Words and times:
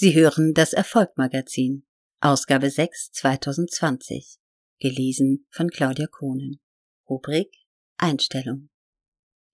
Sie 0.00 0.14
hören 0.14 0.54
das 0.54 0.74
Erfolgmagazin, 0.74 1.84
Ausgabe 2.20 2.70
6 2.70 3.10
2020, 3.14 4.38
gelesen 4.78 5.48
von 5.50 5.70
Claudia 5.70 6.06
Kohnen. 6.06 6.60
Rubrik 7.10 7.52
Einstellung. 7.96 8.68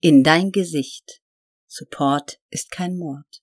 In 0.01 0.23
dein 0.23 0.51
Gesicht. 0.51 1.23
Support 1.65 2.39
ist 2.51 2.69
kein 2.69 2.95
Mord. 2.95 3.41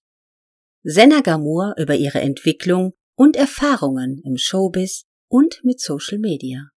Senna 0.85 1.23
Gamur 1.23 1.75
über 1.77 1.97
ihre 1.97 2.21
Entwicklung 2.21 2.93
und 3.17 3.35
Erfahrungen 3.35 4.23
im 4.25 4.37
Showbiz 4.37 5.03
und 5.27 5.59
mit 5.65 5.81
Social 5.81 6.21
Media. 6.21 6.69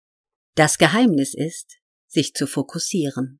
Das 0.56 0.78
Geheimnis 0.78 1.34
ist, 1.34 1.78
sich 2.08 2.34
zu 2.34 2.48
fokussieren, 2.48 3.38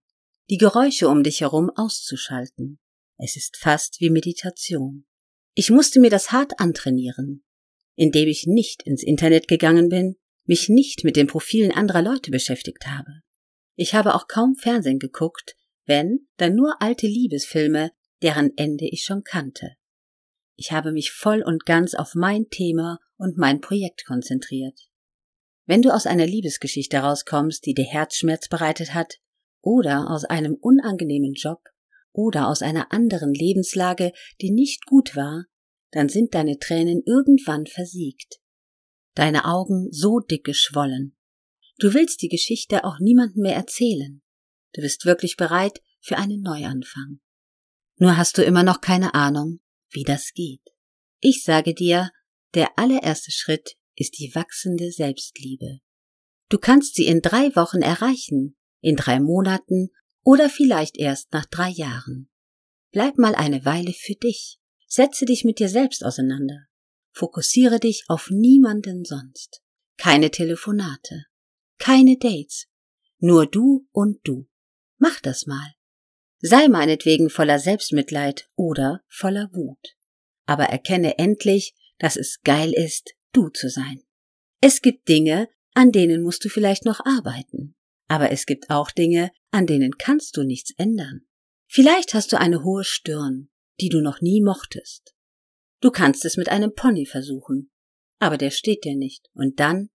die 0.50 0.58
Geräusche 0.58 1.08
um 1.08 1.24
dich 1.24 1.40
herum 1.40 1.68
auszuschalten. 1.74 2.78
Es 3.16 3.34
ist 3.34 3.56
fast 3.56 3.98
wie 3.98 4.08
Meditation. 4.08 5.04
Ich 5.58 5.70
musste 5.70 6.00
mir 6.00 6.10
das 6.10 6.32
hart 6.32 6.60
antrainieren, 6.60 7.42
indem 7.94 8.28
ich 8.28 8.46
nicht 8.46 8.82
ins 8.82 9.02
Internet 9.02 9.48
gegangen 9.48 9.88
bin, 9.88 10.16
mich 10.44 10.68
nicht 10.68 11.02
mit 11.02 11.16
den 11.16 11.28
Profilen 11.28 11.72
anderer 11.72 12.02
Leute 12.02 12.30
beschäftigt 12.30 12.86
habe. 12.86 13.22
Ich 13.74 13.94
habe 13.94 14.14
auch 14.14 14.28
kaum 14.28 14.56
Fernsehen 14.56 14.98
geguckt, 14.98 15.56
wenn, 15.86 16.28
dann 16.36 16.54
nur 16.54 16.82
alte 16.82 17.06
Liebesfilme, 17.06 17.90
deren 18.20 18.52
Ende 18.58 18.84
ich 18.84 19.04
schon 19.04 19.24
kannte. 19.24 19.76
Ich 20.56 20.72
habe 20.72 20.92
mich 20.92 21.10
voll 21.10 21.42
und 21.42 21.64
ganz 21.64 21.94
auf 21.94 22.14
mein 22.14 22.50
Thema 22.50 22.98
und 23.16 23.38
mein 23.38 23.62
Projekt 23.62 24.04
konzentriert. 24.04 24.78
Wenn 25.64 25.80
du 25.80 25.88
aus 25.88 26.04
einer 26.04 26.26
Liebesgeschichte 26.26 26.98
rauskommst, 26.98 27.64
die 27.64 27.72
dir 27.72 27.86
Herzschmerz 27.86 28.48
bereitet 28.48 28.92
hat, 28.92 29.20
oder 29.62 30.10
aus 30.10 30.26
einem 30.26 30.54
unangenehmen 30.54 31.32
Job, 31.32 31.62
oder 32.16 32.48
aus 32.48 32.62
einer 32.62 32.92
anderen 32.92 33.34
Lebenslage, 33.34 34.12
die 34.40 34.50
nicht 34.50 34.86
gut 34.86 35.14
war, 35.14 35.44
dann 35.90 36.08
sind 36.08 36.34
deine 36.34 36.58
Tränen 36.58 37.02
irgendwann 37.06 37.66
versiegt, 37.66 38.40
deine 39.14 39.44
Augen 39.44 39.88
so 39.90 40.20
dick 40.20 40.44
geschwollen. 40.44 41.16
Du 41.78 41.94
willst 41.94 42.22
die 42.22 42.28
Geschichte 42.28 42.84
auch 42.84 42.98
niemandem 43.00 43.42
mehr 43.42 43.56
erzählen. 43.56 44.22
Du 44.74 44.80
bist 44.80 45.04
wirklich 45.04 45.36
bereit 45.36 45.80
für 46.00 46.16
einen 46.16 46.42
Neuanfang. 46.42 47.20
Nur 47.98 48.16
hast 48.16 48.38
du 48.38 48.42
immer 48.42 48.62
noch 48.62 48.80
keine 48.80 49.14
Ahnung, 49.14 49.60
wie 49.90 50.04
das 50.04 50.32
geht. 50.34 50.62
Ich 51.20 51.42
sage 51.42 51.74
dir, 51.74 52.10
der 52.54 52.78
allererste 52.78 53.30
Schritt 53.30 53.76
ist 53.94 54.18
die 54.18 54.34
wachsende 54.34 54.92
Selbstliebe. 54.92 55.80
Du 56.48 56.58
kannst 56.58 56.94
sie 56.94 57.06
in 57.06 57.22
drei 57.22 57.54
Wochen 57.56 57.82
erreichen, 57.82 58.56
in 58.80 58.96
drei 58.96 59.18
Monaten 59.18 59.90
oder 60.22 60.48
vielleicht 60.48 60.96
erst 60.96 61.32
nach 61.32 61.46
drei 61.46 61.70
Jahren. 61.70 62.28
Bleib 62.92 63.18
mal 63.18 63.34
eine 63.34 63.64
Weile 63.64 63.92
für 63.92 64.14
dich. 64.14 64.58
Setze 64.86 65.24
dich 65.24 65.44
mit 65.44 65.58
dir 65.58 65.68
selbst 65.68 66.04
auseinander. 66.04 66.66
Fokussiere 67.12 67.80
dich 67.80 68.04
auf 68.08 68.28
niemanden 68.30 69.04
sonst. 69.04 69.62
Keine 69.96 70.30
Telefonate. 70.30 71.26
Keine 71.78 72.16
Dates. 72.16 72.66
Nur 73.18 73.46
du 73.46 73.86
und 73.92 74.20
du. 74.24 74.46
Mach 74.98 75.20
das 75.20 75.46
mal. 75.46 75.72
Sei 76.40 76.68
meinetwegen 76.68 77.30
voller 77.30 77.58
Selbstmitleid 77.58 78.48
oder 78.54 79.02
voller 79.08 79.50
Wut. 79.52 79.96
Aber 80.44 80.64
erkenne 80.64 81.18
endlich, 81.18 81.74
dass 81.98 82.16
es 82.16 82.42
geil 82.42 82.72
ist, 82.72 83.14
du 83.32 83.48
zu 83.48 83.68
sein. 83.68 84.02
Es 84.60 84.82
gibt 84.82 85.08
Dinge, 85.08 85.48
an 85.74 85.92
denen 85.92 86.22
musst 86.22 86.44
du 86.44 86.48
vielleicht 86.48 86.84
noch 86.84 87.00
arbeiten. 87.04 87.74
Aber 88.08 88.30
es 88.30 88.46
gibt 88.46 88.70
auch 88.70 88.90
Dinge, 88.90 89.32
an 89.50 89.66
denen 89.66 89.98
kannst 89.98 90.36
du 90.36 90.42
nichts 90.42 90.72
ändern. 90.76 91.22
Vielleicht 91.66 92.14
hast 92.14 92.32
du 92.32 92.38
eine 92.38 92.62
hohe 92.62 92.84
Stirn, 92.84 93.48
die 93.80 93.88
du 93.88 94.00
noch 94.00 94.20
nie 94.20 94.42
mochtest. 94.42 95.14
Du 95.80 95.90
kannst 95.90 96.24
es 96.24 96.36
mit 96.36 96.48
einem 96.48 96.74
Pony 96.74 97.06
versuchen, 97.06 97.70
aber 98.18 98.38
der 98.38 98.50
steht 98.50 98.84
dir 98.84 98.96
nicht. 98.96 99.28
Und 99.34 99.60
dann? 99.60 99.90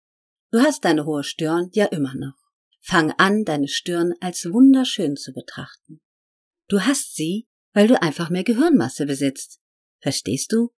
Du 0.51 0.61
hast 0.61 0.84
deine 0.84 1.05
hohe 1.05 1.25
Stirn 1.25 1.71
ja 1.73 1.87
immer 1.87 2.15
noch. 2.15 2.37
Fang 2.81 3.12
an, 3.12 3.45
deine 3.45 3.69
Stirn 3.69 4.15
als 4.21 4.47
wunderschön 4.47 5.16
zu 5.16 5.33
betrachten. 5.33 6.00
Du 6.69 6.81
hast 6.81 7.15
sie, 7.15 7.47
weil 7.72 7.87
du 7.87 8.00
einfach 8.00 8.31
mehr 8.31 8.44
Gehirnmasse 8.44 9.06
besitzt. 9.06 9.61
Verstehst 10.00 10.53
du? 10.53 10.71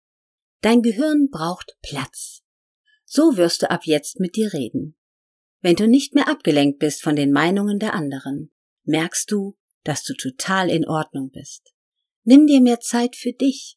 Dein 0.60 0.82
Gehirn 0.82 1.28
braucht 1.30 1.76
Platz. 1.82 2.42
So 3.04 3.36
wirst 3.36 3.62
du 3.62 3.70
ab 3.70 3.82
jetzt 3.84 4.20
mit 4.20 4.36
dir 4.36 4.52
reden. 4.52 4.96
Wenn 5.60 5.76
du 5.76 5.86
nicht 5.86 6.14
mehr 6.14 6.28
abgelenkt 6.28 6.78
bist 6.78 7.02
von 7.02 7.16
den 7.16 7.32
Meinungen 7.32 7.78
der 7.78 7.94
anderen, 7.94 8.50
merkst 8.84 9.30
du, 9.30 9.58
dass 9.84 10.04
du 10.04 10.14
total 10.14 10.70
in 10.70 10.86
Ordnung 10.86 11.30
bist. 11.30 11.72
Nimm 12.30 12.46
dir 12.46 12.60
mehr 12.60 12.78
Zeit 12.78 13.16
für 13.16 13.32
dich. 13.32 13.76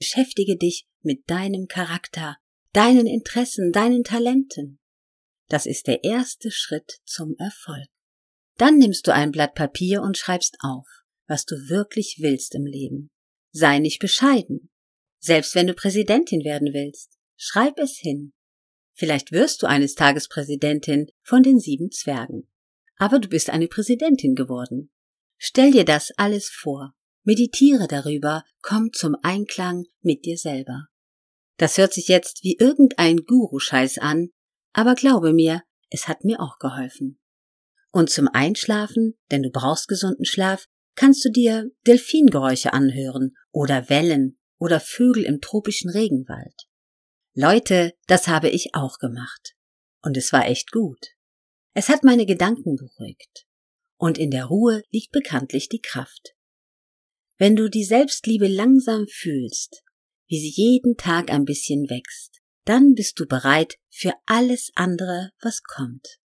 Beschäftige 0.00 0.56
dich 0.56 0.88
mit 1.02 1.30
deinem 1.30 1.68
Charakter, 1.68 2.36
deinen 2.72 3.06
Interessen, 3.06 3.70
deinen 3.70 4.02
Talenten. 4.02 4.80
Das 5.46 5.66
ist 5.66 5.86
der 5.86 6.02
erste 6.02 6.50
Schritt 6.50 6.98
zum 7.04 7.36
Erfolg. 7.38 7.86
Dann 8.58 8.78
nimmst 8.78 9.06
du 9.06 9.14
ein 9.14 9.30
Blatt 9.30 9.54
Papier 9.54 10.02
und 10.02 10.18
schreibst 10.18 10.56
auf, 10.64 10.84
was 11.28 11.44
du 11.44 11.54
wirklich 11.68 12.16
willst 12.18 12.56
im 12.56 12.66
Leben. 12.66 13.12
Sei 13.52 13.78
nicht 13.78 14.00
bescheiden. 14.00 14.72
Selbst 15.20 15.54
wenn 15.54 15.68
du 15.68 15.74
Präsidentin 15.74 16.42
werden 16.42 16.74
willst, 16.74 17.20
schreib 17.36 17.78
es 17.78 17.98
hin. 17.98 18.32
Vielleicht 18.94 19.30
wirst 19.30 19.62
du 19.62 19.68
eines 19.68 19.94
Tages 19.94 20.26
Präsidentin 20.26 21.06
von 21.22 21.44
den 21.44 21.60
sieben 21.60 21.92
Zwergen. 21.92 22.50
Aber 22.96 23.20
du 23.20 23.28
bist 23.28 23.48
eine 23.48 23.68
Präsidentin 23.68 24.34
geworden. 24.34 24.90
Stell 25.38 25.70
dir 25.70 25.84
das 25.84 26.10
alles 26.16 26.48
vor. 26.48 26.96
Meditiere 27.24 27.86
darüber, 27.88 28.44
komm 28.62 28.92
zum 28.92 29.16
Einklang 29.22 29.84
mit 30.00 30.24
dir 30.24 30.36
selber. 30.36 30.86
Das 31.56 31.78
hört 31.78 31.92
sich 31.92 32.08
jetzt 32.08 32.42
wie 32.42 32.56
irgendein 32.58 33.18
Guru-Scheiß 33.18 33.98
an, 33.98 34.30
aber 34.72 34.94
glaube 34.94 35.32
mir, 35.32 35.62
es 35.90 36.08
hat 36.08 36.24
mir 36.24 36.40
auch 36.40 36.58
geholfen. 36.58 37.20
Und 37.90 38.10
zum 38.10 38.28
Einschlafen, 38.32 39.14
denn 39.30 39.42
du 39.42 39.50
brauchst 39.50 39.86
gesunden 39.86 40.24
Schlaf, 40.24 40.66
kannst 40.94 41.24
du 41.24 41.30
dir 41.30 41.70
Delfingeräusche 41.86 42.72
anhören 42.72 43.36
oder 43.50 43.88
Wellen 43.88 44.38
oder 44.58 44.80
Vögel 44.80 45.24
im 45.24 45.40
tropischen 45.40 45.90
Regenwald. 45.90 46.54
Leute, 47.34 47.92
das 48.06 48.28
habe 48.28 48.48
ich 48.48 48.74
auch 48.74 48.98
gemacht. 48.98 49.54
Und 50.02 50.16
es 50.16 50.32
war 50.32 50.46
echt 50.46 50.72
gut. 50.72 51.06
Es 51.74 51.88
hat 51.88 52.02
meine 52.02 52.26
Gedanken 52.26 52.76
beruhigt. 52.76 53.46
Und 53.96 54.18
in 54.18 54.30
der 54.30 54.46
Ruhe 54.46 54.82
liegt 54.90 55.12
bekanntlich 55.12 55.68
die 55.68 55.80
Kraft. 55.80 56.34
Wenn 57.38 57.56
du 57.56 57.68
die 57.68 57.84
Selbstliebe 57.84 58.46
langsam 58.46 59.06
fühlst, 59.08 59.82
wie 60.28 60.40
sie 60.40 60.52
jeden 60.54 60.96
Tag 60.96 61.30
ein 61.30 61.44
bisschen 61.44 61.88
wächst, 61.90 62.40
dann 62.64 62.94
bist 62.94 63.18
du 63.18 63.26
bereit 63.26 63.76
für 63.90 64.12
alles 64.26 64.70
andere, 64.74 65.30
was 65.40 65.62
kommt. 65.62 66.18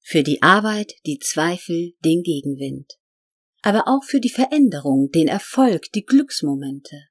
Für 0.00 0.22
die 0.22 0.42
Arbeit, 0.42 0.94
die 1.06 1.18
Zweifel, 1.18 1.94
den 2.04 2.22
Gegenwind. 2.22 2.94
Aber 3.62 3.86
auch 3.86 4.02
für 4.04 4.20
die 4.20 4.30
Veränderung, 4.30 5.10
den 5.10 5.28
Erfolg, 5.28 5.92
die 5.92 6.04
Glücksmomente. 6.04 7.08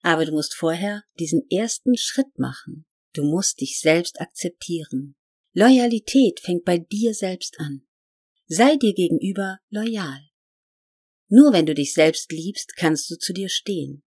Aber 0.00 0.24
du 0.24 0.32
musst 0.32 0.54
vorher 0.54 1.04
diesen 1.18 1.42
ersten 1.50 1.96
Schritt 1.96 2.38
machen. 2.38 2.86
Du 3.14 3.24
musst 3.24 3.60
dich 3.60 3.78
selbst 3.78 4.20
akzeptieren. 4.20 5.16
Loyalität 5.52 6.40
fängt 6.40 6.64
bei 6.64 6.78
dir 6.78 7.14
selbst 7.14 7.60
an. 7.60 7.86
Sei 8.46 8.76
dir 8.76 8.94
gegenüber 8.94 9.58
loyal. 9.68 10.31
Nur 11.34 11.54
wenn 11.54 11.64
du 11.64 11.72
dich 11.72 11.94
selbst 11.94 12.30
liebst, 12.30 12.76
kannst 12.76 13.10
du 13.10 13.16
zu 13.16 13.32
dir 13.32 13.48
stehen. 13.48 14.02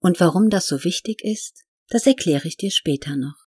Und 0.00 0.20
warum 0.20 0.50
das 0.50 0.66
so 0.66 0.84
wichtig 0.84 1.24
ist, 1.24 1.64
das 1.88 2.06
erkläre 2.06 2.46
ich 2.46 2.58
dir 2.58 2.70
später 2.70 3.16
noch. 3.16 3.46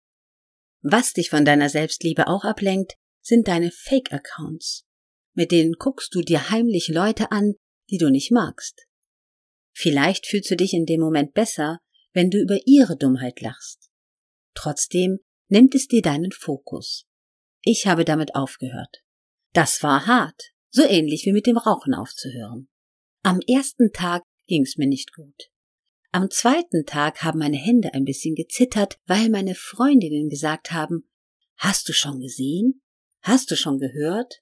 Was 0.81 1.13
dich 1.13 1.29
von 1.29 1.45
deiner 1.45 1.69
Selbstliebe 1.69 2.25
auch 2.25 2.43
ablenkt, 2.43 2.95
sind 3.21 3.47
deine 3.47 3.69
Fake-Accounts. 3.69 4.87
Mit 5.35 5.51
denen 5.51 5.73
guckst 5.73 6.15
du 6.15 6.21
dir 6.21 6.49
heimlich 6.49 6.87
Leute 6.87 7.31
an, 7.31 7.53
die 7.91 7.99
du 7.99 8.09
nicht 8.09 8.31
magst. 8.31 8.87
Vielleicht 9.71 10.25
fühlst 10.25 10.49
du 10.49 10.55
dich 10.55 10.73
in 10.73 10.87
dem 10.87 11.01
Moment 11.01 11.35
besser, 11.35 11.81
wenn 12.13 12.31
du 12.31 12.39
über 12.39 12.57
ihre 12.65 12.97
Dummheit 12.97 13.39
lachst. 13.39 13.91
Trotzdem 14.55 15.19
nimmt 15.47 15.75
es 15.75 15.87
dir 15.87 16.01
deinen 16.01 16.31
Fokus. 16.31 17.05
Ich 17.61 17.85
habe 17.85 18.03
damit 18.03 18.33
aufgehört. 18.33 19.03
Das 19.53 19.83
war 19.83 20.07
hart, 20.07 20.41
so 20.71 20.83
ähnlich 20.83 21.27
wie 21.27 21.33
mit 21.33 21.45
dem 21.45 21.57
Rauchen 21.57 21.93
aufzuhören. 21.93 22.67
Am 23.21 23.39
ersten 23.47 23.91
Tag 23.91 24.23
ging's 24.47 24.77
mir 24.77 24.87
nicht 24.87 25.13
gut. 25.13 25.51
Am 26.11 26.31
zweiten 26.31 26.85
Tag 26.85 27.21
haben 27.21 27.39
meine 27.39 27.57
Hände 27.57 27.93
ein 27.93 28.05
bisschen 28.05 28.33
gezittert, 28.33 28.97
weil 29.05 29.29
meine 29.29 29.55
Freundinnen 29.55 30.29
gesagt 30.29 30.71
haben, 30.71 31.09
Hast 31.59 31.89
du 31.89 31.93
schon 31.93 32.21
gesehen? 32.21 32.81
Hast 33.21 33.51
du 33.51 33.57
schon 33.57 33.79
gehört? 33.79 34.41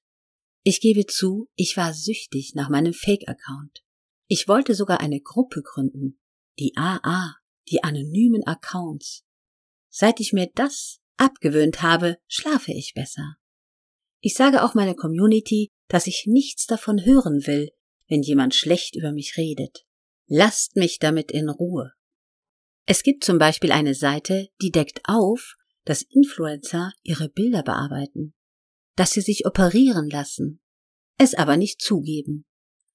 Ich 0.61 0.81
gebe 0.81 1.07
zu, 1.07 1.49
ich 1.55 1.75
war 1.75 1.93
süchtig 1.93 2.53
nach 2.53 2.69
meinem 2.69 2.93
Fake-Account. 2.93 3.83
Ich 4.27 4.47
wollte 4.47 4.75
sogar 4.75 4.99
eine 4.99 5.19
Gruppe 5.19 5.63
gründen. 5.63 6.19
Die 6.59 6.73
AA, 6.75 7.35
die 7.69 7.83
anonymen 7.83 8.45
Accounts. 8.45 9.25
Seit 9.89 10.19
ich 10.19 10.31
mir 10.31 10.51
das 10.53 10.99
abgewöhnt 11.17 11.81
habe, 11.81 12.17
schlafe 12.27 12.71
ich 12.71 12.93
besser. 12.93 13.37
Ich 14.19 14.35
sage 14.35 14.63
auch 14.63 14.75
meiner 14.75 14.95
Community, 14.95 15.71
dass 15.87 16.05
ich 16.05 16.25
nichts 16.27 16.67
davon 16.67 17.03
hören 17.03 17.47
will, 17.47 17.71
wenn 18.07 18.21
jemand 18.21 18.55
schlecht 18.55 18.95
über 18.95 19.11
mich 19.11 19.37
redet. 19.37 19.85
Lasst 20.27 20.75
mich 20.75 20.99
damit 20.99 21.31
in 21.31 21.49
Ruhe. 21.49 21.93
Es 22.85 23.03
gibt 23.03 23.23
zum 23.23 23.37
Beispiel 23.37 23.71
eine 23.71 23.93
Seite, 23.93 24.49
die 24.61 24.71
deckt 24.71 25.01
auf, 25.03 25.55
dass 25.83 26.01
Influencer 26.01 26.93
ihre 27.03 27.29
Bilder 27.29 27.63
bearbeiten, 27.63 28.33
dass 28.95 29.11
sie 29.11 29.21
sich 29.21 29.45
operieren 29.45 30.09
lassen, 30.09 30.61
es 31.17 31.33
aber 31.33 31.57
nicht 31.57 31.81
zugeben. 31.81 32.45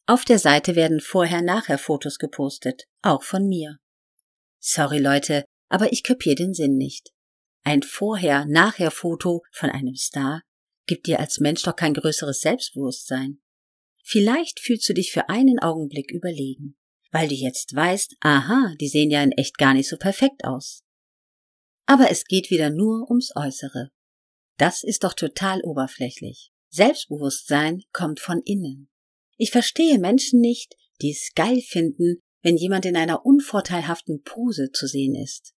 Auf 0.07 0.25
der 0.25 0.39
Seite 0.39 0.77
werden 0.77 1.01
vorher-nachher 1.01 1.79
Fotos 1.79 2.19
gepostet, 2.19 2.85
auch 3.03 3.23
von 3.23 3.47
mir. 3.47 3.79
Sorry 4.59 4.99
Leute, 4.99 5.45
aber 5.69 5.93
ich 5.93 6.03
kapier 6.03 6.35
den 6.35 6.55
Sinn 6.55 6.77
nicht. 6.77 7.13
Ein 7.65 7.83
Vorher-Nachher-Foto 7.83 9.43
von 9.53 9.71
einem 9.71 9.95
Star 9.95 10.43
gibt 10.87 11.07
dir 11.07 11.21
als 11.21 11.39
Mensch 11.39 11.63
doch 11.63 11.77
kein 11.77 11.95
größeres 11.95 12.41
Selbstbewusstsein. 12.41 13.41
Vielleicht 14.03 14.61
fühlst 14.61 14.89
du 14.89 14.95
dich 14.95 15.13
für 15.13 15.29
einen 15.29 15.59
Augenblick 15.61 16.11
überlegen, 16.11 16.77
weil 17.11 17.29
du 17.29 17.35
jetzt 17.35 17.75
weißt, 17.75 18.17
aha, 18.21 18.75
die 18.81 18.89
sehen 18.89 19.11
ja 19.11 19.23
in 19.23 19.33
echt 19.33 19.59
gar 19.59 19.75
nicht 19.75 19.89
so 19.89 19.97
perfekt 19.97 20.45
aus. 20.45 20.83
Aber 21.87 22.11
es 22.11 22.25
geht 22.25 22.51
wieder 22.51 22.71
nur 22.71 23.09
ums 23.09 23.33
Äußere. 23.35 23.91
Das 24.59 24.83
ist 24.83 25.05
doch 25.05 25.15
total 25.15 25.63
oberflächlich. 25.63 26.53
Selbstbewusstsein 26.69 27.83
kommt 27.93 28.21
von 28.21 28.41
innen. 28.45 28.89
Ich 29.37 29.51
verstehe 29.51 29.99
Menschen 29.99 30.41
nicht, 30.41 30.75
die 31.01 31.11
es 31.11 31.33
geil 31.35 31.61
finden, 31.61 32.23
wenn 32.43 32.57
jemand 32.57 32.87
in 32.87 32.97
einer 32.97 33.25
unvorteilhaften 33.25 34.23
Pose 34.23 34.71
zu 34.73 34.87
sehen 34.87 35.15
ist. 35.15 35.55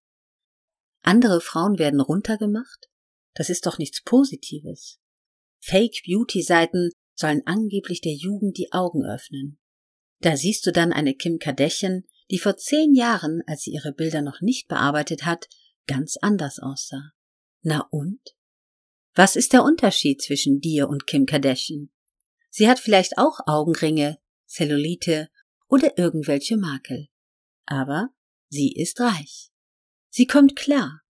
Andere 1.02 1.40
Frauen 1.40 1.78
werden 1.78 2.00
runtergemacht? 2.00 2.88
Das 3.34 3.50
ist 3.50 3.66
doch 3.66 3.78
nichts 3.78 4.02
Positives. 4.02 4.98
Fake 5.60 6.02
Beauty 6.04 6.42
Seiten 6.42 6.90
sollen 7.16 7.42
angeblich 7.46 8.00
der 8.00 8.12
Jugend 8.12 8.56
die 8.58 8.72
Augen 8.72 9.04
öffnen. 9.04 9.58
Da 10.20 10.36
siehst 10.36 10.64
du 10.66 10.72
dann 10.72 10.92
eine 10.92 11.14
Kim 11.14 11.38
Kardashian, 11.38 12.04
die 12.30 12.38
vor 12.38 12.56
zehn 12.56 12.94
Jahren, 12.94 13.42
als 13.46 13.62
sie 13.62 13.72
ihre 13.72 13.92
Bilder 13.92 14.22
noch 14.22 14.40
nicht 14.40 14.68
bearbeitet 14.68 15.24
hat, 15.24 15.48
ganz 15.86 16.16
anders 16.20 16.58
aussah. 16.58 17.12
Na 17.62 17.86
und? 17.90 18.20
Was 19.14 19.34
ist 19.34 19.52
der 19.52 19.64
Unterschied 19.64 20.22
zwischen 20.22 20.60
dir 20.60 20.88
und 20.88 21.06
Kim 21.06 21.26
Kardashian? 21.26 21.90
Sie 22.50 22.68
hat 22.68 22.78
vielleicht 22.78 23.18
auch 23.18 23.40
Augenringe, 23.46 24.18
Zellulite 24.46 25.28
oder 25.68 25.98
irgendwelche 25.98 26.56
Makel. 26.56 27.08
Aber 27.64 28.10
sie 28.48 28.72
ist 28.72 29.00
reich. 29.00 29.50
Sie 30.08 30.26
kommt 30.26 30.56
klar. 30.56 31.02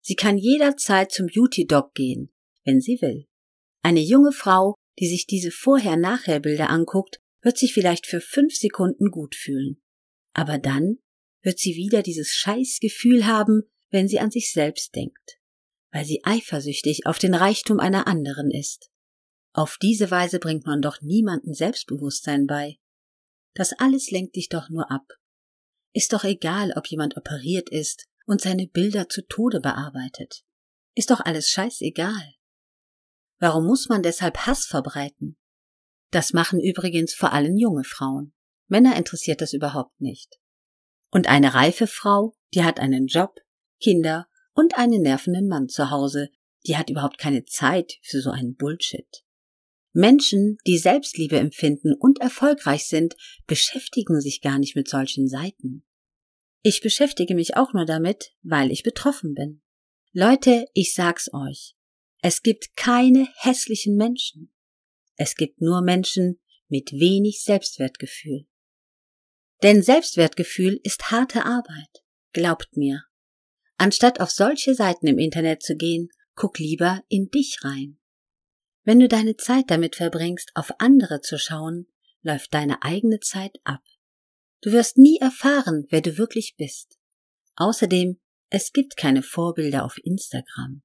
Sie 0.00 0.16
kann 0.16 0.36
jederzeit 0.36 1.12
zum 1.12 1.26
Beauty 1.26 1.66
Dog 1.66 1.94
gehen, 1.94 2.32
wenn 2.64 2.80
sie 2.80 3.00
will. 3.00 3.26
Eine 3.82 4.00
junge 4.00 4.32
Frau, 4.32 4.74
die 4.98 5.08
sich 5.08 5.26
diese 5.26 5.50
Vorher-Nachher-Bilder 5.50 6.70
anguckt, 6.70 7.20
wird 7.42 7.58
sich 7.58 7.74
vielleicht 7.74 8.06
für 8.06 8.20
fünf 8.20 8.54
Sekunden 8.54 9.10
gut 9.10 9.34
fühlen. 9.34 9.82
Aber 10.32 10.58
dann 10.58 10.98
wird 11.42 11.58
sie 11.58 11.74
wieder 11.74 12.02
dieses 12.02 12.32
Scheißgefühl 12.32 13.26
haben, 13.26 13.62
wenn 13.90 14.08
sie 14.08 14.20
an 14.20 14.30
sich 14.30 14.52
selbst 14.52 14.94
denkt, 14.94 15.38
weil 15.90 16.04
sie 16.04 16.20
eifersüchtig 16.24 17.06
auf 17.06 17.18
den 17.18 17.34
Reichtum 17.34 17.80
einer 17.80 18.06
anderen 18.06 18.50
ist. 18.50 18.90
Auf 19.52 19.76
diese 19.80 20.10
Weise 20.10 20.38
bringt 20.38 20.64
man 20.64 20.80
doch 20.80 21.02
niemanden 21.02 21.52
Selbstbewusstsein 21.52 22.46
bei. 22.46 22.78
Das 23.54 23.72
alles 23.74 24.10
lenkt 24.10 24.36
dich 24.36 24.48
doch 24.48 24.70
nur 24.70 24.90
ab. 24.90 25.06
Ist 25.92 26.14
doch 26.14 26.24
egal, 26.24 26.72
ob 26.76 26.86
jemand 26.86 27.18
operiert 27.18 27.68
ist 27.68 28.08
und 28.24 28.40
seine 28.40 28.66
Bilder 28.66 29.10
zu 29.10 29.26
Tode 29.26 29.60
bearbeitet. 29.60 30.42
Ist 30.94 31.10
doch 31.10 31.20
alles 31.20 31.50
scheißegal. 31.50 32.34
Warum 33.42 33.66
muss 33.66 33.88
man 33.88 34.04
deshalb 34.04 34.46
Hass 34.46 34.66
verbreiten? 34.66 35.36
Das 36.12 36.32
machen 36.32 36.60
übrigens 36.60 37.12
vor 37.12 37.32
allem 37.32 37.56
junge 37.56 37.82
Frauen. 37.82 38.32
Männer 38.68 38.94
interessiert 38.94 39.40
das 39.40 39.52
überhaupt 39.52 40.00
nicht. 40.00 40.38
Und 41.10 41.28
eine 41.28 41.52
reife 41.52 41.88
Frau, 41.88 42.36
die 42.54 42.62
hat 42.62 42.78
einen 42.78 43.08
Job, 43.08 43.40
Kinder 43.80 44.28
und 44.52 44.78
einen 44.78 45.02
nervenden 45.02 45.48
Mann 45.48 45.68
zu 45.68 45.90
Hause, 45.90 46.28
die 46.68 46.76
hat 46.76 46.88
überhaupt 46.88 47.18
keine 47.18 47.44
Zeit 47.44 47.94
für 48.02 48.20
so 48.20 48.30
einen 48.30 48.54
Bullshit. 48.54 49.24
Menschen, 49.92 50.58
die 50.64 50.78
Selbstliebe 50.78 51.36
empfinden 51.36 51.94
und 51.94 52.20
erfolgreich 52.20 52.86
sind, 52.86 53.16
beschäftigen 53.48 54.20
sich 54.20 54.40
gar 54.40 54.60
nicht 54.60 54.76
mit 54.76 54.86
solchen 54.86 55.26
Seiten. 55.26 55.84
Ich 56.62 56.80
beschäftige 56.80 57.34
mich 57.34 57.56
auch 57.56 57.72
nur 57.72 57.86
damit, 57.86 58.36
weil 58.42 58.70
ich 58.70 58.84
betroffen 58.84 59.34
bin. 59.34 59.62
Leute, 60.12 60.66
ich 60.74 60.94
sag's 60.94 61.28
euch. 61.34 61.74
Es 62.24 62.42
gibt 62.42 62.76
keine 62.76 63.28
hässlichen 63.34 63.96
Menschen. 63.96 64.52
Es 65.16 65.34
gibt 65.34 65.60
nur 65.60 65.82
Menschen 65.82 66.40
mit 66.68 66.92
wenig 66.92 67.42
Selbstwertgefühl. 67.42 68.46
Denn 69.64 69.82
Selbstwertgefühl 69.82 70.78
ist 70.84 71.10
harte 71.10 71.44
Arbeit. 71.44 72.04
Glaubt 72.32 72.76
mir. 72.76 73.02
Anstatt 73.76 74.20
auf 74.20 74.30
solche 74.30 74.76
Seiten 74.76 75.08
im 75.08 75.18
Internet 75.18 75.64
zu 75.64 75.74
gehen, 75.74 76.10
guck 76.36 76.60
lieber 76.60 77.02
in 77.08 77.28
dich 77.28 77.58
rein. 77.64 77.98
Wenn 78.84 79.00
du 79.00 79.08
deine 79.08 79.36
Zeit 79.36 79.64
damit 79.66 79.96
verbringst, 79.96 80.52
auf 80.54 80.70
andere 80.78 81.22
zu 81.22 81.40
schauen, 81.40 81.88
läuft 82.22 82.54
deine 82.54 82.82
eigene 82.82 83.18
Zeit 83.18 83.58
ab. 83.64 83.82
Du 84.60 84.70
wirst 84.70 84.96
nie 84.96 85.18
erfahren, 85.18 85.86
wer 85.90 86.00
du 86.00 86.18
wirklich 86.18 86.54
bist. 86.56 87.00
Außerdem, 87.56 88.20
es 88.48 88.72
gibt 88.72 88.96
keine 88.96 89.24
Vorbilder 89.24 89.84
auf 89.84 89.96
Instagram. 90.04 90.82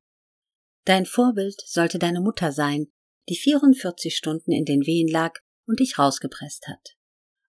Dein 0.88 1.06
Vorbild 1.06 1.62
sollte 1.66 2.00
deine 2.00 2.22
Mutter 2.22 2.54
sein, 2.54 2.88
die 3.28 3.36
44 3.36 4.16
Stunden 4.16 4.54
in 4.54 4.63
den 4.63 4.86
Wehen 4.86 5.10
lag 5.10 5.34
und 5.66 5.81
dich 5.81 6.00
rausgepresst 6.00 6.66
hat. 6.69 6.95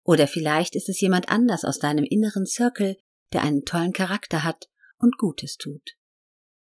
Oder 0.02 0.26
vielleicht 0.26 0.74
ist 0.74 0.88
es 0.88 1.00
jemand 1.00 1.28
anders 1.28 1.64
aus 1.64 1.78
deinem 1.78 2.02
inneren 2.02 2.46
Circle, 2.46 2.96
der 3.32 3.44
einen 3.44 3.64
tollen 3.64 3.92
Charakter 3.92 4.42
hat 4.42 4.68
und 4.98 5.18
Gutes 5.18 5.56
tut. 5.56 5.92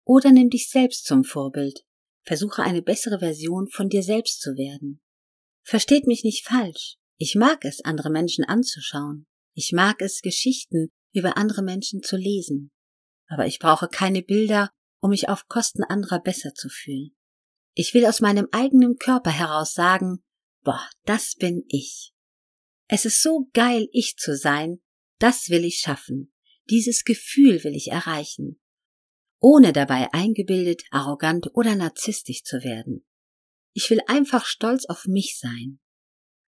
Oder 0.03 0.33
nimm 0.33 0.49
dich 0.49 0.69
selbst 0.69 1.05
zum 1.05 1.23
Vorbild 1.23 1.85
Versuche 2.23 2.61
eine 2.61 2.81
bessere 2.81 3.19
Version 3.19 3.69
von 3.69 3.87
dir 3.87 4.03
selbst 4.03 4.41
zu 4.41 4.57
werden. 4.57 4.99
Versteht 5.63 6.07
mich 6.07 6.25
nicht 6.25 6.45
falsch. 6.45 6.97
Ich 7.15 7.35
mag 7.35 7.63
es, 7.63 7.85
andere 7.85 8.09
Menschen 8.09 8.43
anzuschauen. 8.43 9.27
Ich 9.53 9.71
mag 9.71 10.01
es, 10.01 10.21
Geschichten 10.21 10.89
über 11.13 11.37
andere 11.37 11.61
Menschen 11.61 12.03
zu 12.03 12.17
lesen. 12.17 12.69
Aber 13.27 13.47
ich 13.47 13.59
brauche 13.59 13.87
keine 13.87 14.21
Bilder, 14.21 14.71
um 14.99 15.11
mich 15.11 15.29
auf 15.29 15.47
Kosten 15.47 15.83
anderer 15.83 16.19
besser 16.19 16.53
zu 16.53 16.69
fühlen. 16.69 17.15
Ich 17.73 17.93
will 17.93 18.05
aus 18.05 18.21
meinem 18.21 18.47
eigenen 18.51 18.97
Körper 18.97 19.31
heraus 19.31 19.73
sagen, 19.73 20.23
boah, 20.63 20.89
das 21.05 21.35
bin 21.35 21.63
ich. 21.67 22.13
Es 22.87 23.05
ist 23.05 23.21
so 23.21 23.49
geil, 23.53 23.87
ich 23.91 24.17
zu 24.17 24.35
sein, 24.35 24.81
das 25.19 25.49
will 25.49 25.63
ich 25.63 25.79
schaffen. 25.79 26.33
Dieses 26.69 27.03
Gefühl 27.03 27.63
will 27.63 27.75
ich 27.75 27.91
erreichen 27.91 28.59
ohne 29.39 29.73
dabei 29.73 30.11
eingebildet, 30.13 30.83
arrogant 30.91 31.49
oder 31.53 31.75
narzisstisch 31.75 32.43
zu 32.43 32.63
werden. 32.63 33.05
Ich 33.73 33.89
will 33.89 34.01
einfach 34.07 34.45
stolz 34.45 34.85
auf 34.85 35.05
mich 35.05 35.37
sein. 35.39 35.79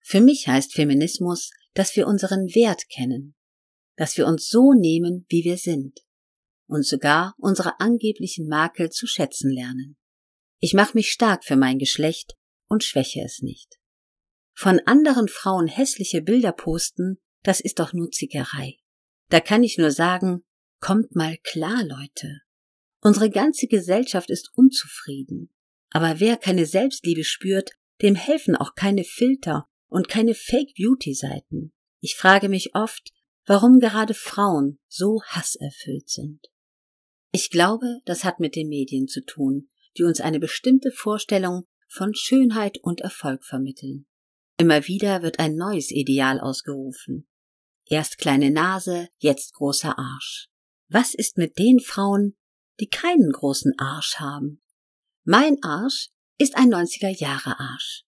Für 0.00 0.20
mich 0.20 0.48
heißt 0.48 0.74
Feminismus, 0.74 1.50
dass 1.74 1.94
wir 1.94 2.06
unseren 2.06 2.54
Wert 2.54 2.88
kennen, 2.88 3.36
dass 3.96 4.16
wir 4.16 4.26
uns 4.26 4.48
so 4.48 4.72
nehmen, 4.72 5.24
wie 5.28 5.44
wir 5.44 5.56
sind 5.56 6.00
und 6.70 6.86
sogar 6.86 7.34
unsere 7.38 7.80
angeblichen 7.80 8.48
Makel 8.48 8.90
zu 8.90 9.06
schätzen 9.06 9.50
lernen. 9.50 9.96
Ich 10.58 10.74
mache 10.74 10.96
mich 10.96 11.10
stark 11.10 11.44
für 11.44 11.56
mein 11.56 11.78
Geschlecht 11.78 12.36
und 12.68 12.84
schwäche 12.84 13.22
es 13.22 13.42
nicht. 13.42 13.78
Von 14.54 14.80
anderen 14.86 15.28
Frauen 15.28 15.66
hässliche 15.66 16.22
Bilder 16.22 16.52
posten, 16.52 17.18
das 17.42 17.60
ist 17.60 17.78
doch 17.78 17.92
nur 17.92 18.10
Zickerei. 18.10 18.78
Da 19.30 19.40
kann 19.40 19.62
ich 19.62 19.78
nur 19.78 19.90
sagen, 19.90 20.44
kommt 20.80 21.14
mal 21.14 21.38
klar, 21.38 21.84
Leute. 21.84 22.40
Unsere 23.00 23.30
ganze 23.30 23.66
Gesellschaft 23.66 24.30
ist 24.30 24.50
unzufrieden. 24.54 25.50
Aber 25.90 26.20
wer 26.20 26.36
keine 26.36 26.66
Selbstliebe 26.66 27.24
spürt, 27.24 27.70
dem 28.02 28.14
helfen 28.14 28.54
auch 28.54 28.74
keine 28.74 29.04
Filter 29.04 29.68
und 29.88 30.08
keine 30.08 30.34
Fake 30.34 30.74
Beauty 30.76 31.14
Seiten. 31.14 31.72
Ich 32.00 32.16
frage 32.16 32.48
mich 32.48 32.74
oft, 32.74 33.12
warum 33.46 33.80
gerade 33.80 34.14
Frauen 34.14 34.78
so 34.88 35.22
hasserfüllt 35.24 36.08
sind. 36.08 36.50
Ich 37.32 37.50
glaube, 37.50 38.00
das 38.04 38.24
hat 38.24 38.40
mit 38.40 38.56
den 38.56 38.68
Medien 38.68 39.06
zu 39.06 39.24
tun, 39.24 39.68
die 39.96 40.02
uns 40.02 40.20
eine 40.20 40.40
bestimmte 40.40 40.90
Vorstellung 40.90 41.66
von 41.88 42.14
Schönheit 42.14 42.78
und 42.82 43.00
Erfolg 43.00 43.44
vermitteln. 43.44 44.06
Immer 44.56 44.86
wieder 44.86 45.22
wird 45.22 45.38
ein 45.38 45.56
neues 45.56 45.90
Ideal 45.90 46.40
ausgerufen. 46.40 47.28
Erst 47.86 48.18
kleine 48.18 48.50
Nase, 48.50 49.08
jetzt 49.18 49.54
großer 49.54 49.98
Arsch. 49.98 50.48
Was 50.88 51.14
ist 51.14 51.38
mit 51.38 51.58
den 51.58 51.80
Frauen, 51.80 52.36
die 52.80 52.88
keinen 52.88 53.30
großen 53.30 53.78
Arsch 53.78 54.16
haben. 54.16 54.62
Mein 55.24 55.62
Arsch 55.62 56.08
ist 56.38 56.56
ein 56.56 56.72
90er 56.72 57.10
Jahre 57.10 57.60
Arsch. 57.60 58.04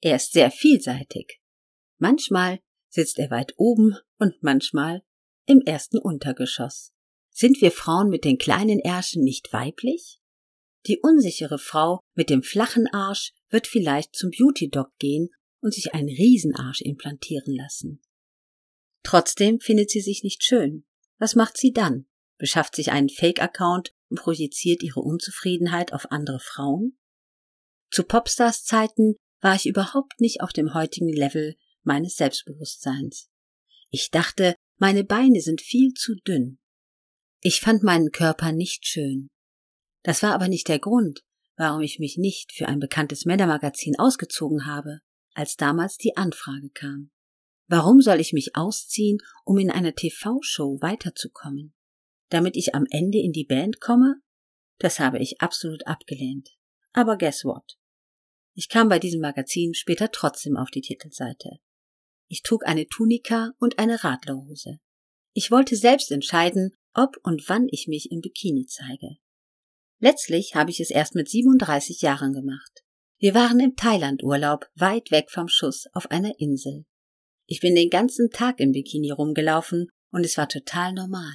Er 0.00 0.16
ist 0.16 0.32
sehr 0.32 0.50
vielseitig. 0.50 1.40
Manchmal 1.98 2.60
sitzt 2.88 3.18
er 3.18 3.30
weit 3.30 3.52
oben 3.58 3.96
und 4.18 4.42
manchmal 4.42 5.02
im 5.44 5.60
ersten 5.60 5.98
Untergeschoss. 5.98 6.92
Sind 7.38 7.60
wir 7.60 7.70
Frauen 7.70 8.08
mit 8.08 8.24
den 8.24 8.38
kleinen 8.38 8.80
Ärschen 8.80 9.22
nicht 9.22 9.52
weiblich? 9.52 10.22
Die 10.86 11.00
unsichere 11.02 11.58
Frau 11.58 12.00
mit 12.14 12.30
dem 12.30 12.42
flachen 12.42 12.86
Arsch 12.86 13.34
wird 13.50 13.66
vielleicht 13.66 14.16
zum 14.16 14.30
Beauty 14.30 14.70
Doc 14.70 14.96
gehen 14.98 15.28
und 15.60 15.74
sich 15.74 15.92
einen 15.92 16.08
Riesenarsch 16.08 16.80
implantieren 16.80 17.54
lassen. 17.54 18.00
Trotzdem 19.02 19.60
findet 19.60 19.90
sie 19.90 20.00
sich 20.00 20.22
nicht 20.22 20.44
schön. 20.44 20.86
Was 21.18 21.34
macht 21.34 21.58
sie 21.58 21.74
dann? 21.74 22.06
beschafft 22.38 22.74
sich 22.74 22.90
einen 22.90 23.10
Fake-Account 23.10 23.92
und 24.08 24.18
projiziert 24.18 24.82
ihre 24.82 25.00
Unzufriedenheit 25.00 25.92
auf 25.92 26.10
andere 26.10 26.40
Frauen? 26.40 26.98
Zu 27.90 28.04
Popstars 28.04 28.64
Zeiten 28.64 29.14
war 29.42 29.54
ich 29.54 29.66
überhaupt 29.66 30.22
nicht 30.22 30.40
auf 30.40 30.54
dem 30.54 30.72
heutigen 30.72 31.12
Level 31.12 31.54
meines 31.82 32.16
Selbstbewusstseins. 32.16 33.28
Ich 33.90 34.10
dachte, 34.10 34.54
meine 34.78 35.04
Beine 35.04 35.42
sind 35.42 35.60
viel 35.60 35.92
zu 35.92 36.14
dünn. 36.14 36.60
Ich 37.40 37.60
fand 37.60 37.82
meinen 37.82 38.10
Körper 38.10 38.52
nicht 38.52 38.86
schön. 38.86 39.28
Das 40.02 40.22
war 40.22 40.32
aber 40.32 40.48
nicht 40.48 40.68
der 40.68 40.78
Grund, 40.78 41.20
warum 41.56 41.82
ich 41.82 41.98
mich 41.98 42.16
nicht 42.16 42.52
für 42.52 42.68
ein 42.68 42.80
bekanntes 42.80 43.24
Männermagazin 43.24 43.98
ausgezogen 43.98 44.66
habe, 44.66 45.00
als 45.34 45.56
damals 45.56 45.96
die 45.96 46.16
Anfrage 46.16 46.70
kam. 46.70 47.10
Warum 47.68 48.00
soll 48.00 48.20
ich 48.20 48.32
mich 48.32 48.54
ausziehen, 48.54 49.18
um 49.44 49.58
in 49.58 49.70
einer 49.70 49.94
TV-Show 49.94 50.78
weiterzukommen? 50.80 51.74
Damit 52.28 52.56
ich 52.56 52.74
am 52.74 52.86
Ende 52.90 53.18
in 53.18 53.32
die 53.32 53.44
Band 53.44 53.80
komme? 53.80 54.20
Das 54.78 55.00
habe 55.00 55.18
ich 55.18 55.40
absolut 55.40 55.86
abgelehnt. 55.86 56.50
Aber 56.92 57.18
guess 57.18 57.44
what? 57.44 57.76
Ich 58.54 58.68
kam 58.68 58.88
bei 58.88 58.98
diesem 58.98 59.20
Magazin 59.20 59.74
später 59.74 60.10
trotzdem 60.10 60.56
auf 60.56 60.70
die 60.70 60.80
Titelseite. 60.80 61.58
Ich 62.28 62.42
trug 62.42 62.66
eine 62.66 62.86
Tunika 62.88 63.52
und 63.58 63.78
eine 63.78 64.02
Radlerhose. 64.02 64.78
Ich 65.34 65.50
wollte 65.50 65.76
selbst 65.76 66.10
entscheiden, 66.10 66.74
ob 66.96 67.16
und 67.22 67.48
wann 67.48 67.68
ich 67.70 67.86
mich 67.88 68.10
im 68.10 68.20
Bikini 68.20 68.66
zeige. 68.66 69.16
Letztlich 69.98 70.54
habe 70.54 70.70
ich 70.70 70.80
es 70.80 70.90
erst 70.90 71.14
mit 71.14 71.28
37 71.28 72.00
Jahren 72.02 72.32
gemacht. 72.32 72.82
Wir 73.18 73.34
waren 73.34 73.60
im 73.60 73.76
Thailand-Urlaub, 73.76 74.66
weit 74.74 75.10
weg 75.10 75.30
vom 75.30 75.48
Schuss, 75.48 75.86
auf 75.94 76.10
einer 76.10 76.38
Insel. 76.38 76.84
Ich 77.46 77.60
bin 77.60 77.74
den 77.74 77.88
ganzen 77.88 78.30
Tag 78.30 78.60
im 78.60 78.72
Bikini 78.72 79.10
rumgelaufen 79.10 79.88
und 80.10 80.24
es 80.24 80.36
war 80.36 80.48
total 80.48 80.92
normal. 80.92 81.34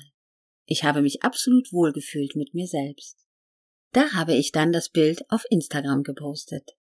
Ich 0.66 0.84
habe 0.84 1.02
mich 1.02 1.24
absolut 1.24 1.72
wohlgefühlt 1.72 2.36
mit 2.36 2.54
mir 2.54 2.68
selbst. 2.68 3.18
Da 3.94 4.14
habe 4.14 4.36
ich 4.36 4.52
dann 4.52 4.72
das 4.72 4.90
Bild 4.90 5.24
auf 5.30 5.44
Instagram 5.50 6.04
gepostet. 6.04 6.72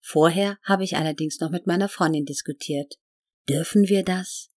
Vorher 0.00 0.58
habe 0.62 0.84
ich 0.84 0.96
allerdings 0.96 1.40
noch 1.40 1.50
mit 1.50 1.66
meiner 1.66 1.88
Freundin 1.88 2.24
diskutiert. 2.24 2.96
Dürfen 3.48 3.88
wir 3.88 4.02
das? 4.02 4.50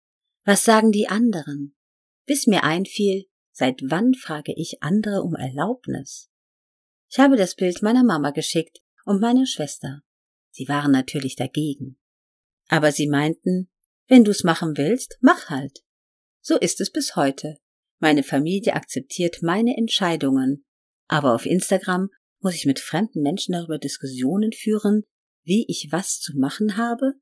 Was 0.45 0.65
sagen 0.65 0.93
die 0.93 1.09
anderen? 1.09 1.75
Bis 2.25 2.47
mir 2.47 2.65
einfiel, 2.65 3.28
seit 3.59 3.81
wann 3.83 4.15
frage 4.15 4.55
ich 4.57 4.83
andere 4.83 5.23
um 5.23 5.35
Erlaubnis? 5.35 6.31
Ich 7.11 7.19
habe 7.19 7.37
das 7.37 7.57
Bild 7.57 7.83
meiner 7.83 8.05
Mama 8.05 8.31
geschickt 8.31 8.79
und 9.05 9.21
meiner 9.21 9.47
Schwester. 9.47 10.03
Sie 10.51 10.69
waren 10.69 10.93
natürlich 10.93 11.35
dagegen. 11.35 11.99
Aber 12.69 12.93
sie 12.93 13.09
meinten, 13.09 13.69
wenn 14.07 14.25
du's 14.25 14.45
machen 14.45 14.77
willst, 14.77 15.19
mach 15.21 15.51
halt. 15.51 15.81
So 16.41 16.57
ist 16.57 16.81
es 16.81 16.93
bis 16.93 17.17
heute. 17.17 17.57
Meine 17.99 18.23
Familie 18.23 18.75
akzeptiert 18.75 19.43
meine 19.43 19.77
Entscheidungen, 19.77 20.65
aber 21.09 21.35
auf 21.35 21.45
Instagram 21.45 22.11
muss 22.41 22.55
ich 22.55 22.65
mit 22.65 22.79
fremden 22.79 23.23
Menschen 23.23 23.55
darüber 23.55 23.79
Diskussionen 23.79 24.53
führen, 24.53 25.03
wie 25.43 25.67
ich 25.69 25.89
was 25.91 26.21
zu 26.21 26.39
machen 26.39 26.77
habe? 26.77 27.15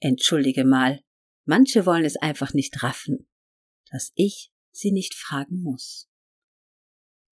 Entschuldige 0.00 0.64
mal, 0.64 1.00
manche 1.44 1.86
wollen 1.86 2.04
es 2.04 2.16
einfach 2.16 2.54
nicht 2.54 2.82
raffen, 2.82 3.28
dass 3.92 4.10
ich 4.16 4.50
sie 4.78 4.92
nicht 4.92 5.14
fragen 5.14 5.62
muss. 5.62 6.08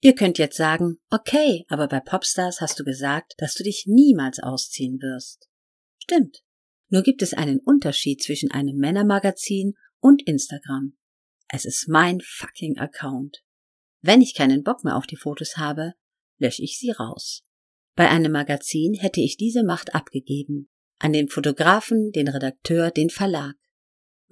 Ihr 0.01 0.15
könnt 0.15 0.39
jetzt 0.39 0.57
sagen, 0.57 0.99
okay, 1.11 1.65
aber 1.69 1.89
bei 1.89 2.01
Popstars 2.01 2.61
hast 2.61 2.79
du 2.79 2.85
gesagt, 2.85 3.35
dass 3.39 3.55
du 3.55 3.65
dich 3.65 3.85
niemals 3.87 4.39
ausziehen 4.39 5.01
wirst. 5.01 5.49
Stimmt. 5.99 6.43
Nur 6.91 7.03
gibt 7.03 7.23
es 7.23 7.33
einen 7.33 7.59
Unterschied 7.59 8.23
zwischen 8.23 8.51
einem 8.51 8.77
Männermagazin 8.77 9.75
und 10.01 10.23
Instagram. 10.27 10.97
Es 11.49 11.65
ist 11.65 11.89
mein 11.89 12.21
fucking 12.21 12.79
Account. 12.79 13.43
Wenn 14.03 14.21
ich 14.21 14.35
keinen 14.35 14.63
Bock 14.63 14.85
mehr 14.85 14.97
auf 14.97 15.07
die 15.07 15.17
Fotos 15.17 15.57
habe, 15.57 15.95
lösche 16.39 16.63
ich 16.63 16.79
sie 16.79 16.91
raus. 16.91 17.43
Bei 17.97 18.11
einem 18.11 18.33
Magazin 18.33 18.95
hätte 18.95 19.21
ich 19.21 19.37
diese 19.37 19.65
Macht 19.65 19.95
abgegeben. 19.95 20.69
An 20.99 21.13
den 21.13 21.29
Fotografen, 21.29 22.13
den 22.13 22.29
Redakteur, 22.29 22.91
den 22.91 23.09
Verlag. 23.09 23.55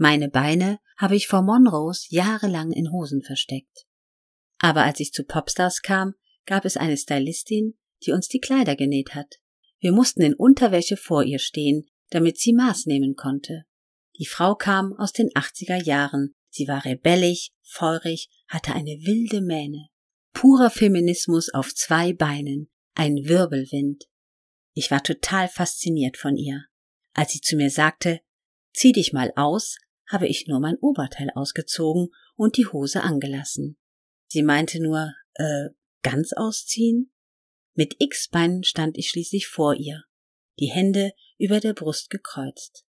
Meine 0.03 0.29
Beine 0.29 0.81
habe 0.97 1.15
ich 1.15 1.29
vor 1.29 1.43
Monrose 1.43 2.09
jahrelang 2.09 2.73
in 2.73 2.91
Hosen 2.91 3.23
versteckt. 3.23 3.87
Aber 4.59 4.83
als 4.83 4.99
ich 4.99 5.13
zu 5.13 5.23
Popstars 5.23 5.81
kam, 5.81 6.15
gab 6.45 6.65
es 6.65 6.77
eine 6.77 6.97
Stylistin, 6.97 7.79
die 8.05 8.11
uns 8.11 8.27
die 8.27 8.41
Kleider 8.41 8.75
genäht 8.75 9.15
hat. 9.15 9.37
Wir 9.79 9.93
mussten 9.93 10.23
in 10.23 10.35
Unterwäsche 10.35 10.97
vor 10.97 11.23
ihr 11.23 11.39
stehen, 11.39 11.89
damit 12.11 12.37
sie 12.37 12.53
Maß 12.53 12.87
nehmen 12.87 13.15
konnte. 13.15 13.63
Die 14.19 14.27
Frau 14.27 14.57
kam 14.57 14.93
aus 14.99 15.13
den 15.13 15.29
80er 15.29 15.81
Jahren. 15.81 16.35
Sie 16.51 16.67
war 16.67 16.85
rebellisch, 16.85 17.53
feurig, 17.63 18.29
hatte 18.49 18.75
eine 18.75 18.99
wilde 19.07 19.41
Mähne. 19.41 19.87
Purer 20.33 20.71
Feminismus 20.71 21.49
auf 21.55 21.73
zwei 21.77 22.13
Beinen, 22.13 22.73
ein 22.95 23.19
Wirbelwind. 23.19 24.07
Ich 24.75 24.91
war 24.91 25.05
total 25.05 25.47
fasziniert 25.47 26.17
von 26.17 26.37
ihr. 26.37 26.65
Als 27.13 27.35
sie 27.35 27.41
zu 27.41 27.55
mir 27.55 27.71
sagte, 27.71 28.19
zieh 28.73 28.91
dich 28.91 29.13
mal 29.13 29.33
aus, 29.37 29.77
habe 30.13 30.29
ich 30.29 30.47
nur 30.47 30.61
mein 30.61 30.77
Oberteil 30.77 31.31
ausgezogen 31.35 32.09
und 32.37 32.57
die 32.57 32.67
Hose 32.67 33.03
angelassen. 33.03 33.79
Sie 34.27 34.43
meinte 34.43 34.81
nur, 34.81 35.13
äh, 35.35 35.71
ganz 36.03 36.33
ausziehen? 36.33 37.13
Mit 37.75 37.97
X-Beinen 37.99 38.65
stand 38.65 38.99
ich 38.99 39.09
schließlich 39.09 39.47
vor 39.47 39.75
ihr, 39.75 40.05
die 40.59 40.71
Hände 40.71 41.13
über 41.39 41.59
der 41.59 41.73
Brust 41.73 42.11
gekreuzt. 42.11 42.85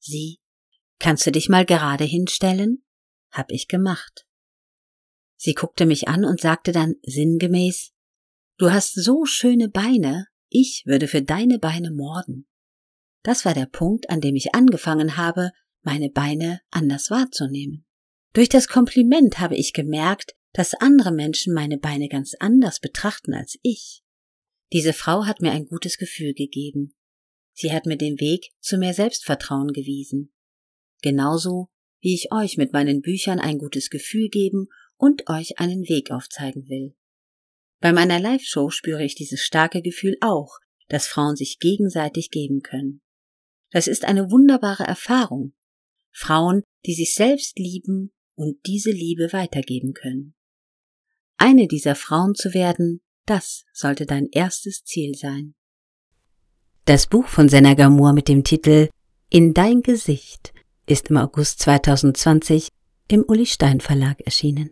Sie, 0.00 0.40
kannst 0.98 1.26
du 1.26 1.32
dich 1.32 1.48
mal 1.48 1.64
gerade 1.64 2.04
hinstellen? 2.04 2.84
Hab 3.30 3.50
ich 3.50 3.68
gemacht. 3.68 4.26
Sie 5.36 5.54
guckte 5.54 5.86
mich 5.86 6.08
an 6.08 6.24
und 6.24 6.40
sagte 6.40 6.72
dann 6.72 6.96
sinngemäß, 7.02 7.92
Du 8.56 8.70
hast 8.70 8.94
so 8.94 9.24
schöne 9.24 9.68
Beine, 9.68 10.28
ich 10.48 10.84
würde 10.86 11.08
für 11.08 11.22
deine 11.22 11.58
Beine 11.58 11.90
morden. 11.90 12.46
Das 13.24 13.44
war 13.44 13.54
der 13.54 13.66
Punkt, 13.66 14.10
an 14.10 14.20
dem 14.20 14.36
ich 14.36 14.54
angefangen 14.54 15.16
habe, 15.16 15.50
meine 15.84 16.10
Beine 16.10 16.60
anders 16.70 17.10
wahrzunehmen. 17.10 17.84
Durch 18.32 18.48
das 18.48 18.68
Kompliment 18.68 19.38
habe 19.38 19.56
ich 19.56 19.72
gemerkt, 19.72 20.34
dass 20.52 20.74
andere 20.74 21.12
Menschen 21.12 21.54
meine 21.54 21.78
Beine 21.78 22.08
ganz 22.08 22.34
anders 22.38 22.80
betrachten 22.80 23.34
als 23.34 23.58
ich. 23.62 24.02
Diese 24.72 24.92
Frau 24.92 25.26
hat 25.26 25.40
mir 25.40 25.52
ein 25.52 25.66
gutes 25.66 25.98
Gefühl 25.98 26.34
gegeben. 26.34 26.94
Sie 27.52 27.72
hat 27.72 27.86
mir 27.86 27.96
den 27.96 28.18
Weg 28.18 28.50
zu 28.60 28.76
mehr 28.76 28.94
Selbstvertrauen 28.94 29.72
gewiesen. 29.72 30.32
Genauso 31.02 31.68
wie 32.00 32.14
ich 32.14 32.32
euch 32.32 32.56
mit 32.56 32.72
meinen 32.72 33.00
Büchern 33.00 33.38
ein 33.38 33.58
gutes 33.58 33.90
Gefühl 33.90 34.28
geben 34.28 34.68
und 34.96 35.28
euch 35.28 35.58
einen 35.58 35.88
Weg 35.88 36.10
aufzeigen 36.10 36.68
will. 36.68 36.94
Bei 37.80 37.92
meiner 37.92 38.18
Live-Show 38.18 38.70
spüre 38.70 39.04
ich 39.04 39.14
dieses 39.14 39.40
starke 39.40 39.82
Gefühl 39.82 40.16
auch, 40.20 40.58
dass 40.88 41.06
Frauen 41.06 41.36
sich 41.36 41.58
gegenseitig 41.58 42.30
geben 42.30 42.62
können. 42.62 43.00
Das 43.70 43.86
ist 43.86 44.04
eine 44.04 44.30
wunderbare 44.30 44.84
Erfahrung. 44.84 45.54
Frauen, 46.14 46.62
die 46.86 46.94
sich 46.94 47.14
selbst 47.14 47.58
lieben 47.58 48.12
und 48.34 48.58
diese 48.66 48.90
Liebe 48.90 49.32
weitergeben 49.32 49.92
können. 49.92 50.34
Eine 51.36 51.66
dieser 51.66 51.94
Frauen 51.94 52.34
zu 52.34 52.54
werden, 52.54 53.00
das 53.26 53.64
sollte 53.72 54.06
dein 54.06 54.28
erstes 54.30 54.84
Ziel 54.84 55.14
sein. 55.14 55.54
Das 56.84 57.06
Buch 57.06 57.26
von 57.26 57.48
Senna 57.48 57.74
Gamur 57.74 58.12
mit 58.12 58.28
dem 58.28 58.44
Titel 58.44 58.88
In 59.30 59.54
dein 59.54 59.82
Gesicht 59.82 60.52
ist 60.86 61.08
im 61.10 61.16
August 61.16 61.60
2020 61.60 62.68
im 63.08 63.24
Uli 63.26 63.46
Stein 63.46 63.80
Verlag 63.80 64.20
erschienen. 64.20 64.70